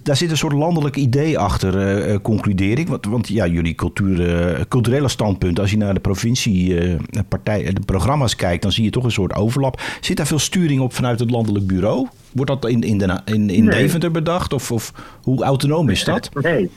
[0.03, 2.87] daar zit een soort landelijk idee achter, concludeer ik.
[2.87, 8.61] Want, want ja, jullie cultuur, culturele standpunt, als je naar de provinciepartij, de programma's kijkt,
[8.61, 9.81] dan zie je toch een soort overlap.
[10.01, 12.07] Zit daar veel sturing op vanuit het landelijk bureau?
[12.33, 13.79] Wordt dat in, in, de, in, in nee.
[13.79, 14.53] Deventer bedacht?
[14.53, 14.93] Of, of
[15.23, 16.29] hoe autonoom is dat?
[16.33, 16.71] Nee.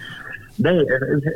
[0.56, 0.84] Nee,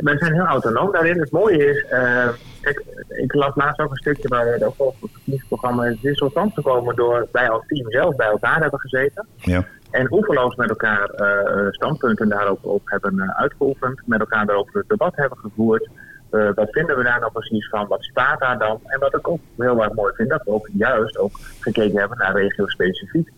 [0.01, 1.21] wij zijn heel autonoom daarin.
[1.21, 2.29] Het mooie is, uh,
[2.61, 6.31] ik, ik las laatst ook een stukje waar we ook over het verkiezingsprogramma is tot
[6.31, 9.27] stand gekomen door wij als team zelf bij elkaar hebben gezeten.
[9.37, 9.65] Ja.
[9.91, 14.89] En oeverloos met elkaar uh, standpunten daarop op hebben uh, uitgeoefend, met elkaar daarover het
[14.89, 15.89] debat hebben gevoerd.
[16.31, 17.87] wat vinden we daar nou precies van?
[17.87, 18.81] Wat staat daar dan?
[18.85, 22.19] En wat ik ook heel erg mooi vind, dat we ook juist ook gekeken hebben
[22.19, 23.31] naar regio-specifiek.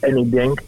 [0.00, 0.60] En ik denk,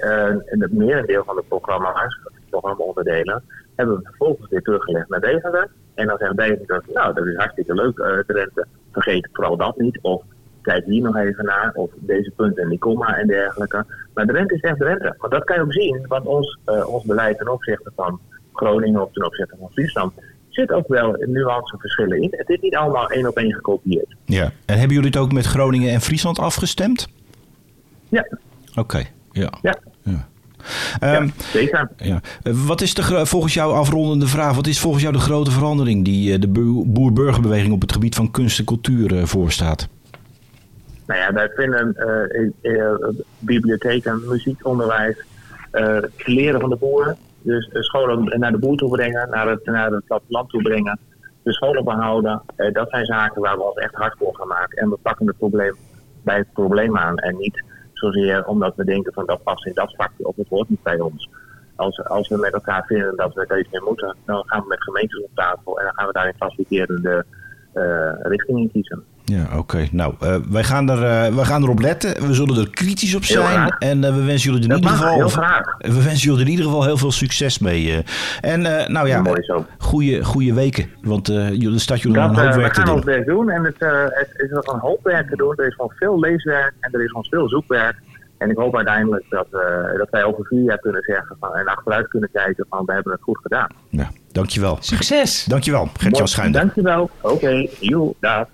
[0.50, 2.18] in het merendeel van de programma's,
[2.50, 3.42] programma-onderdelen,
[3.74, 5.70] hebben we vervolgens weer teruggelegd naar Deventer.
[5.94, 8.66] En dan zegt Deventer, nou, dat is hartstikke leuk, uh, Drenthe.
[8.92, 9.98] Vergeet vooral dat niet.
[10.02, 10.22] Of
[10.62, 11.70] kijk hier nog even naar.
[11.74, 13.84] Of deze punten en die komma en dergelijke.
[14.14, 15.14] Maar Drenthe is echt Drenthe.
[15.18, 18.20] Maar dat kan je ook zien, want ons, uh, ons beleid ten opzichte van
[18.52, 20.12] Groningen of ten opzichte van Friesland
[20.48, 22.28] zit ook wel nuanceverschillen in.
[22.30, 24.14] Het is niet allemaal één op één gekopieerd.
[24.24, 27.08] Ja, en hebben jullie het ook met Groningen en Friesland afgestemd?
[28.08, 28.26] Ja.
[28.74, 29.10] Oké, okay.
[29.32, 29.52] ja.
[29.62, 29.78] ja.
[30.02, 30.28] ja.
[31.02, 31.90] Um, ja, zeker.
[31.96, 32.20] Ja.
[32.66, 36.38] Wat is de, volgens jou afrondende vraag, wat is volgens jou de grote verandering die
[36.38, 36.48] de
[36.86, 39.88] boer-burgerbeweging op het gebied van kunst en cultuur uh, voorstaat?
[41.06, 41.96] Nou ja, wij vinden
[42.62, 42.92] uh, uh,
[43.38, 45.24] bibliotheken, muziekonderwijs,
[46.16, 47.16] leren van de boeren.
[47.40, 50.98] Dus de scholen naar de boer toe brengen, naar het, naar het platteland toe brengen.
[51.42, 52.42] De scholen behouden.
[52.72, 54.78] dat zijn zaken waar we ons echt hard voor gaan maken.
[54.78, 55.74] En we pakken het probleem
[56.24, 57.62] bij het probleem aan en niet
[58.02, 61.00] zozeer omdat we denken van dat past in dat vakje of het hoort niet bij
[61.00, 61.28] ons.
[61.76, 64.68] Als, als we met elkaar vinden dat we er iets mee moeten, dan gaan we
[64.68, 67.24] met gemeentes op tafel en dan gaan we daarin faciliterende
[67.74, 69.04] uh, richtingen kiezen.
[69.24, 69.56] Ja, oké.
[69.56, 69.88] Okay.
[69.92, 72.26] Nou, uh, wij, gaan er, uh, wij gaan erop letten.
[72.26, 73.76] We zullen er kritisch op zijn.
[73.78, 75.14] En uh, we wensen jullie er in ieder geval.
[75.14, 75.76] Heel graag.
[75.78, 78.04] We wensen jullie in ieder geval heel veel succes mee.
[78.40, 78.60] en
[78.92, 79.22] nou ja,
[79.78, 80.90] goede, goede weken.
[81.02, 82.84] Want jullie stad jullie dat, een hoop werk te doen.
[82.84, 83.50] We gaan ons werk doen.
[83.50, 83.76] En het,
[84.10, 85.54] het is nog een hoop werk te doen.
[85.56, 87.96] Er is gewoon veel leeswerk en er is gewoon veel zoekwerk.
[88.38, 89.46] En ik hoop uiteindelijk dat,
[89.98, 93.12] dat wij over vier jaar kunnen zeggen van, en achteruit kunnen kijken van we hebben
[93.12, 93.68] het goed gedaan.
[93.88, 94.76] Ja, dankjewel.
[94.80, 95.44] Succes.
[95.44, 96.60] Dankjewel, Gert-Jan Schuinder.
[96.60, 97.10] Dankjewel.
[97.20, 97.70] Oké, okay.
[97.80, 98.46] joe, dag.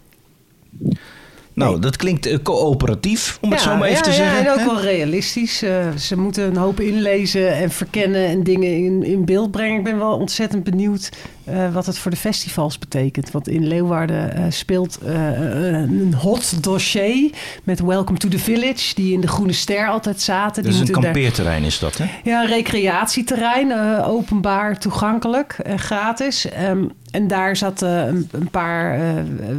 [1.59, 4.47] Nou, dat klinkt uh, coöperatief, om ja, het zo maar ja, even te ja, zeggen.
[4.47, 5.63] en ook wel realistisch.
[5.63, 9.79] Uh, ze moeten een hoop inlezen en verkennen en dingen in, in beeld brengen.
[9.79, 11.11] Ik ben wel ontzettend benieuwd
[11.53, 13.31] uh, wat het voor de festivals betekent.
[13.31, 17.31] Want in Leeuwarden speelt een hot dossier
[17.65, 18.95] met Welcome to the Village...
[18.95, 20.63] die in de Groene Ster altijd zaten.
[20.63, 22.05] Die een kampeerterrein is dat, hè?
[22.25, 23.73] Ja, een recreatieterrein.
[24.05, 26.47] openbaar, toegankelijk en gratis.
[26.69, 29.01] Um, en daar zat een, een, paar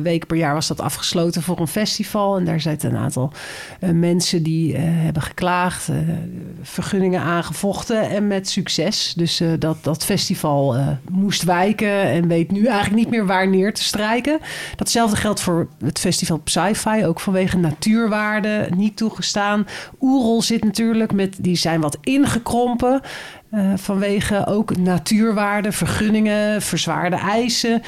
[0.02, 2.38] weken per jaar was dat afgesloten voor een festival.
[2.38, 3.32] En daar zaten een aantal
[3.80, 5.90] mensen die hebben geklaagd,
[6.62, 9.14] vergunningen aangevochten en met succes.
[9.16, 10.76] Dus dat, dat festival
[11.10, 14.40] moest wijken en weet nu eigenlijk niet meer waar neer te strijken.
[14.76, 19.68] Datzelfde geldt voor het festival Sci-Fi, ook vanwege natuurwaarden niet toegestaan.
[20.00, 23.02] Oerol zit natuurlijk met, die zijn wat ingekrompen.
[23.54, 27.82] Uh, vanwege ook natuurwaarden, vergunningen, verzwaarde eisen.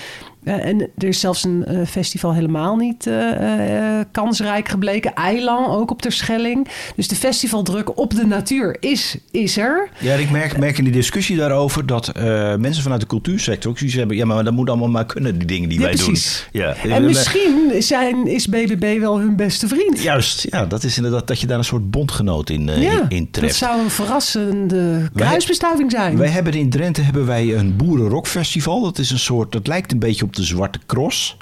[0.43, 5.13] Uh, en er is zelfs een uh, festival helemaal niet uh, kansrijk gebleken.
[5.13, 6.67] Eiland, ook op Terschelling.
[6.95, 9.89] Dus de festivaldruk op de natuur is, is er.
[9.99, 12.11] Ja, ik merk, merk in die discussie daarover dat
[12.57, 14.17] mensen vanuit de cultuursector ook zoiets hebben.
[14.17, 16.47] Ja, maar dat moet allemaal maar kunnen, die dingen die ja, wij precies.
[16.51, 16.61] doen.
[16.61, 20.01] Ja, en misschien zijn, is BBB wel hun beste vriend.
[20.01, 23.31] Juist, ja, dat is inderdaad dat je daar een soort bondgenoot in, ja, in, in
[23.31, 23.59] treft.
[23.59, 26.17] Dat zou een verrassende kruisbestuiving zijn.
[26.17, 28.81] Wij hebben in Drenthe hebben wij een boerenrockfestival.
[28.81, 31.37] Dat is een soort, dat lijkt een beetje op de Zwarte Cross.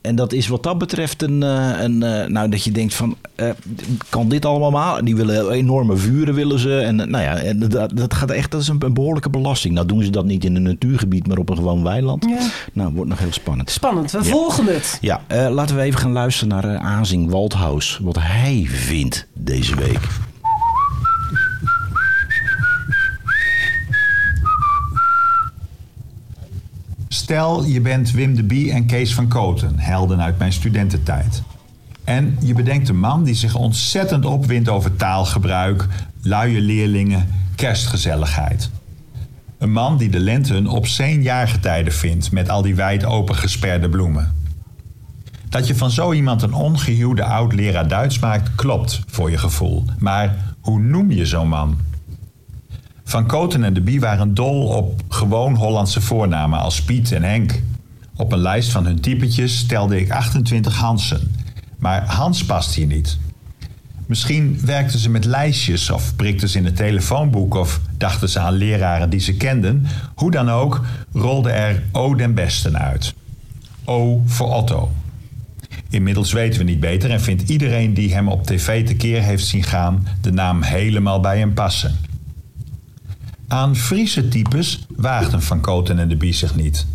[0.00, 1.98] En dat is wat dat betreft een, een,
[2.32, 3.50] nou dat je denkt van, uh,
[4.08, 5.04] kan dit allemaal maar?
[5.04, 6.78] Die willen enorme vuren willen ze.
[6.78, 9.74] En nou ja, en dat, dat gaat echt, dat is een, een, behoorlijke belasting.
[9.74, 12.24] Nou doen ze dat niet in een natuurgebied, maar op een gewoon weiland.
[12.28, 12.48] Ja.
[12.72, 13.70] Nou, wordt nog heel spannend.
[13.70, 14.24] Spannend, we ja.
[14.24, 14.98] volgen het.
[15.00, 17.98] Ja, uh, laten we even gaan luisteren naar uh, Azing Waldhaus.
[18.02, 20.08] Wat hij vindt deze week.
[27.08, 31.42] Stel, je bent Wim de Bie en Kees van Koten, helden uit mijn studententijd.
[32.04, 35.86] En je bedenkt een man die zich ontzettend opwindt over taalgebruik,
[36.22, 38.70] luie leerlingen, kerstgezelligheid.
[39.58, 43.88] Een man die de lente een obscene jaargetijde vindt met al die wijd open gesperde
[43.88, 44.36] bloemen.
[45.48, 49.84] Dat je van zo iemand een ongehuwde oud-leraar Duits maakt, klopt voor je gevoel.
[49.98, 51.78] Maar hoe noem je zo'n man?
[53.08, 57.62] Van Koten en de Bie waren dol op gewoon Hollandse voornamen als Piet en Henk.
[58.16, 61.34] Op een lijst van hun typetjes stelde ik 28 Hansen.
[61.78, 63.18] Maar Hans past hier niet.
[64.06, 68.54] Misschien werkten ze met lijstjes of prikten ze in het telefoonboek of dachten ze aan
[68.54, 69.86] leraren die ze kenden.
[70.14, 73.14] Hoe dan ook rolde er O den Besten uit.
[73.84, 74.92] O voor Otto.
[75.90, 79.62] Inmiddels weten we niet beter en vindt iedereen die hem op tv tekeer heeft zien
[79.62, 82.07] gaan de naam helemaal bij hem passen.
[83.50, 86.86] Aan Friese types waagden Van Koten en de Bie zich niet.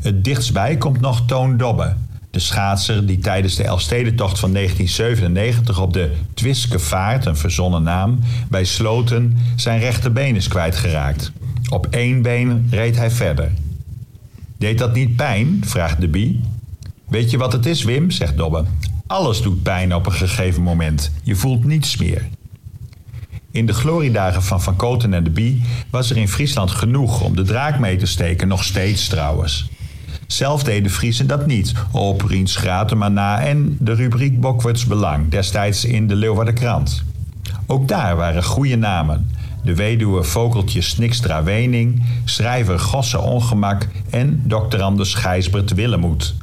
[0.00, 1.94] Het dichtstbij komt nog Toon Dobbe,
[2.30, 8.18] de schaatser die tijdens de Elfstedentocht van 1997 op de Twiske Vaart, een verzonnen naam,
[8.48, 11.32] bij Sloten zijn rechterbeen is kwijtgeraakt.
[11.68, 13.52] Op één been reed hij verder.
[14.58, 15.62] Deed dat niet pijn?
[15.64, 16.40] vraagt de Bie.
[17.08, 18.10] Weet je wat het is, Wim?
[18.10, 18.64] zegt Dobbe.
[19.06, 21.10] Alles doet pijn op een gegeven moment.
[21.22, 22.28] Je voelt niets meer.
[23.52, 27.36] In de gloriedagen van Van Koten en de Bie was er in Friesland genoeg om
[27.36, 29.70] de draak mee te steken, nog steeds trouwens.
[30.26, 32.62] Zelf deden Friesen dat niet, op Riens
[33.08, 37.02] na en de rubriek Bokwerts Belang, destijds in de Leeuwardenkrant.
[37.66, 39.30] Ook daar waren goede namen.
[39.64, 44.52] De weduwe Vogeltje Snikstra Wening, schrijver Gosse Ongemak en.
[44.80, 46.34] Anders Gijsbert Willemoed.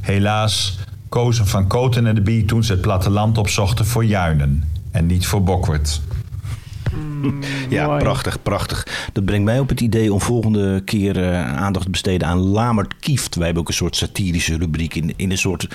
[0.00, 5.06] Helaas kozen Van Koten en de Bie toen ze het platteland opzochten voor Juinen en
[5.06, 6.00] niet voor Bokwert.
[7.68, 7.98] Ja, Mooi.
[7.98, 8.86] prachtig, prachtig.
[9.12, 12.94] Dat brengt mij op het idee om volgende keer eh, aandacht te besteden aan Lamert
[13.00, 13.34] Kieft.
[13.34, 15.68] Wij hebben ook een soort satirische rubriek in, in een soort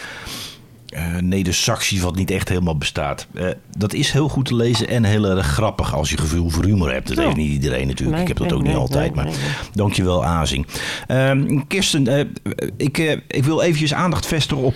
[0.89, 3.27] eh Neder-Saxie wat niet echt helemaal bestaat.
[3.33, 6.65] Eh, dat is heel goed te lezen en heel erg grappig als je gevoel voor
[6.65, 7.07] humor hebt.
[7.07, 7.23] Dat Ja.
[7.23, 8.11] heeft niet iedereen natuurlijk.
[8.11, 9.15] Nee, ik heb dat nee, ook niet altijd.
[9.15, 9.27] maar
[9.73, 10.67] dankjewel, Azing.
[11.07, 12.31] Ehm Kirsten,
[12.77, 14.75] ik, ik wil eventjes aandacht vestigen op...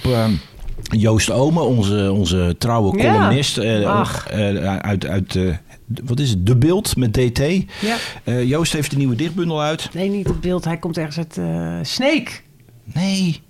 [0.97, 3.13] Joost Ome, onze, onze trouwe Ja.
[3.13, 5.38] columnist uit, uit
[6.03, 6.45] wat is het?
[6.45, 7.39] De Beeld met DT.
[7.82, 7.95] Ja.
[8.23, 9.89] Eh, Joost heeft een nieuwe dichtbundel uit.
[9.93, 10.65] Nee, niet het beeld.
[10.65, 12.32] Hij komt ergens uit eh Snake.
[12.84, 13.41] Nee.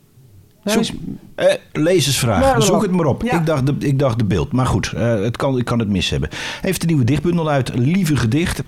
[0.63, 0.95] Nou, Zoek,
[1.35, 2.41] eh, lezersvraag.
[2.41, 3.21] Ja, Zoek het maar op.
[3.23, 3.39] ja.
[3.39, 4.51] Ik, dacht de, ik dacht de beeld.
[4.51, 6.29] Maar goed, het kan, ik kan het mis hebben.
[6.61, 7.75] Heeft een nieuwe dichtbundel uit.
[7.75, 8.63] Lieve gedicht.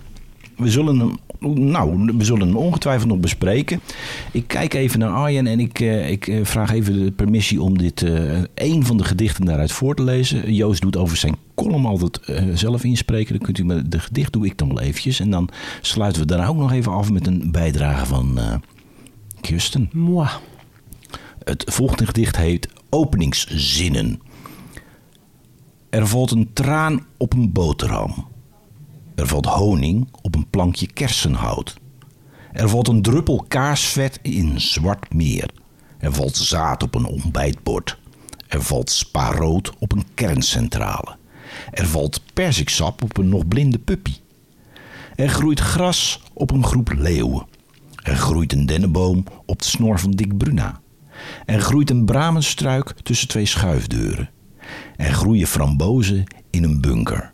[0.57, 1.17] We zullen hem,
[1.69, 3.79] nou, we zullen hem ongetwijfeld nog bespreken.
[4.31, 8.05] Ik kijk even naar Arjen en ik, ik vraag even de permissie om dit
[8.55, 10.53] een van de gedichten daaruit voor te lezen.
[10.53, 13.33] Joost doet over zijn column altijd eh, zelf inspreken.
[13.33, 15.19] Dan kunt u me de gedicht doe ik dan wel eventjes.
[15.19, 15.49] En dan
[15.81, 18.55] sluiten we daarna ook nog even af met een bijdrage van eh
[19.41, 19.89] Kirsten.
[19.93, 20.27] Moi.
[21.43, 24.21] Het volgende gedicht heet Openingszinnen.
[25.89, 28.27] Er valt een traan op een boterham.
[29.15, 31.75] Er valt honing op een plankje kersenhout.
[32.51, 35.49] Er valt een druppel kaarsvet in zwart meer.
[35.97, 37.97] Er valt zaad op een ontbijtbord.
[38.47, 41.17] Er valt spaarrood op een kerncentrale.
[41.71, 44.13] Er valt persiksap op een nog blinde puppy.
[45.15, 47.45] Er groeit gras op een groep leeuwen.
[48.03, 50.81] Er groeit een dennenboom op de snor van Dick Bruna.
[51.45, 54.29] Er groeit een bramenstruik tussen twee schuifdeuren.
[54.95, 57.33] Er groeien frambozen in een bunker.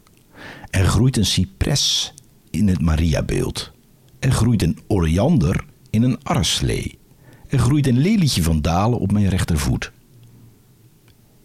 [0.70, 2.14] Er groeit een cipres
[2.50, 3.72] in het Mariabeeld.
[4.20, 7.00] Er groeit een oriander in een arreslee.
[7.48, 9.92] Er groeit een lelietje van dalen op mijn rechtervoet.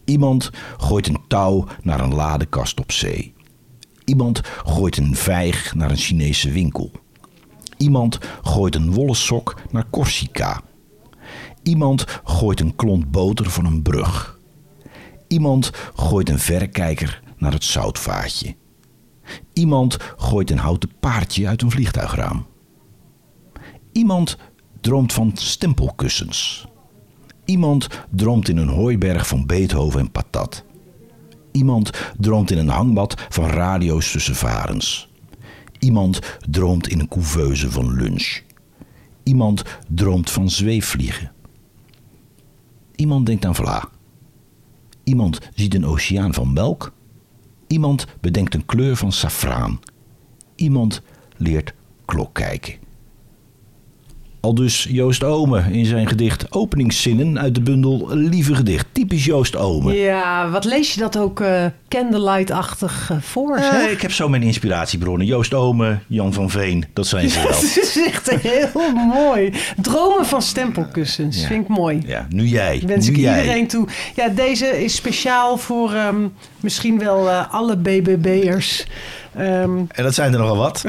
[0.07, 3.35] Iemand gooit een touw naar een ladekast op zee.
[4.05, 6.91] Iemand gooit een vijg naar een Chinese winkel.
[7.77, 10.61] Iemand gooit een wollen sok naar Corsica.
[11.63, 14.39] Iemand gooit een klont boter van een brug.
[15.29, 18.55] Iemand gooit een verrekijker naar het zoutvaatje.
[19.53, 22.47] Iemand gooit een houten paardje uit een vliegtuigraam.
[23.93, 24.37] Iemand
[24.81, 26.67] droomt van stempelkussens.
[27.47, 30.65] Iemand droomt in een hooiberg van Beethoven en patat.
[31.53, 35.09] Iemand droomt in een hangbad van radio's tussen varens.
[35.79, 38.43] Iemand droomt in een couveuse van lunch.
[39.23, 41.33] Iemand droomt van zweefvliegen.
[42.95, 43.89] Iemand denkt aan vla.
[45.05, 46.93] Iemand ziet een oceaan van melk.
[47.67, 49.81] Iemand bedenkt een kleur van safraan.
[50.55, 51.03] Iemand
[51.37, 52.86] leert klok kijken.
[54.47, 58.87] Al dus Joost Ome in zijn gedicht Openingszinnen uit de bundel Lieve Gedicht.
[58.93, 59.95] Typisch Joost Ome.
[59.95, 63.91] Ja, wat lees je dat ook eh, candlelight-achtig eh, voor, zeg?
[63.91, 65.27] ik heb zo mijn inspiratiebronnen.
[65.27, 67.49] Joost Ome, Jan van Veen, dat zijn ze wel.
[67.49, 69.53] Het is echt heel mooi.
[69.83, 71.41] Dromen van stempelkussens.
[71.41, 71.47] Ja.
[71.47, 72.03] Vind ik mooi.
[72.07, 72.83] Ja, nu jij.
[72.87, 73.41] Wens nu ik jij.
[73.41, 73.89] iedereen toe.
[74.15, 76.27] Ja, deze is speciaal voor ehm,
[76.61, 78.87] misschien wel alle BBB'ers.
[79.35, 80.85] Ehm, En dat zijn er nogal wat.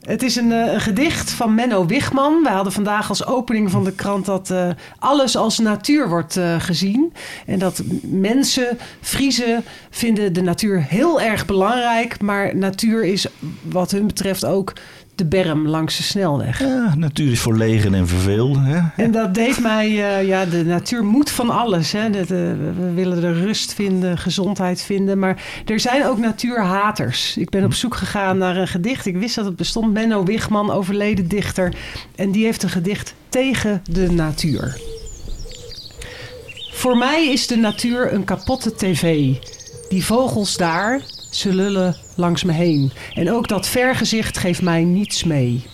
[0.00, 2.42] Het is een, eh, een gedicht van Menno Wigman.
[2.42, 6.60] Wij hadden vandaag als opening van de krant dat eh, alles als natuur wordt eh,
[6.60, 7.12] gezien.
[7.46, 12.20] En dat mensen, Friese, vinden de natuur heel erg belangrijk.
[12.20, 13.26] Maar natuur is
[13.62, 14.72] wat hun betreft ook
[15.18, 16.58] de berm langs de snelweg.
[16.58, 18.56] Ja, natuur is verlegen en verveeld.
[18.60, 18.80] Hè?
[18.96, 21.92] En dat deed mij, eh, ja, de natuur moet van alles.
[21.92, 22.10] Hè.
[22.10, 25.18] Dat, we willen de rust vinden, gezondheid vinden.
[25.18, 27.36] Maar er zijn ook natuurhaters.
[27.36, 29.06] Ik ben op zoek gegaan naar een gedicht.
[29.06, 29.92] Ik wist dat het bestond.
[29.92, 31.74] Menno Wigman, overleden dichter.
[32.14, 34.80] En die heeft een gedicht tegen de natuur.
[36.72, 39.34] Voor mij is de natuur een kapotte tv.
[39.88, 42.92] Die vogels daar, ze lullen langs me heen.
[43.14, 45.66] En ook dat vergezicht geeft mij niets mee.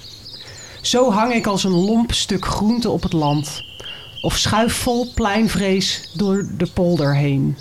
[0.82, 3.64] Zo hang ik als een lomp stuk groente op het land.
[4.20, 7.56] Of schuif vol pleinvrees door de polder heen.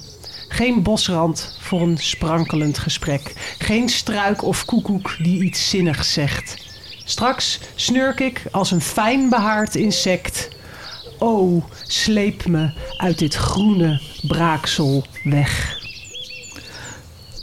[0.48, 3.56] Geen bosrand voor een sprankelend gesprek.
[3.58, 6.58] Geen struik of koekoek die iets zinnigs zegt.
[7.06, 10.50] Straks snurk ik als een fijn behaard insect.
[11.20, 15.83] O, sleep me uit dit groene braaksel weg.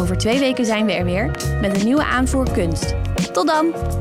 [0.00, 2.94] Over twee weken zijn we er weer met een nieuwe aanvoer kunst.
[3.32, 3.99] Tot dan!